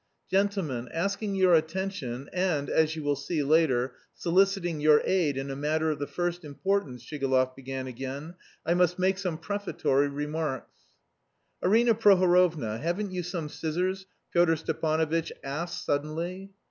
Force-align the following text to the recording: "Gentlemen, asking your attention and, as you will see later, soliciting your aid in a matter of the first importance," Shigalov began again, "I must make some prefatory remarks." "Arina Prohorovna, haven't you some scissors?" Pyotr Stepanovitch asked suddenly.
"Gentlemen, 0.31 0.89
asking 0.91 1.35
your 1.35 1.53
attention 1.53 2.27
and, 2.33 2.71
as 2.71 2.95
you 2.95 3.03
will 3.03 3.15
see 3.15 3.43
later, 3.43 3.93
soliciting 4.15 4.79
your 4.81 4.99
aid 5.05 5.37
in 5.37 5.51
a 5.51 5.55
matter 5.55 5.91
of 5.91 5.99
the 5.99 6.07
first 6.07 6.43
importance," 6.43 7.03
Shigalov 7.05 7.55
began 7.55 7.85
again, 7.85 8.33
"I 8.65 8.73
must 8.73 8.97
make 8.97 9.19
some 9.19 9.37
prefatory 9.37 10.07
remarks." 10.09 10.71
"Arina 11.61 11.93
Prohorovna, 11.93 12.79
haven't 12.79 13.11
you 13.11 13.21
some 13.21 13.47
scissors?" 13.47 14.07
Pyotr 14.33 14.55
Stepanovitch 14.55 15.31
asked 15.43 15.85
suddenly. 15.85 16.49